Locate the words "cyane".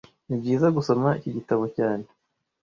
1.77-2.05